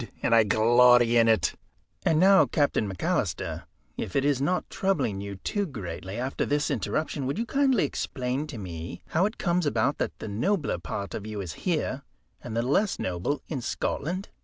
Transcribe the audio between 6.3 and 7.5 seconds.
this interruption would you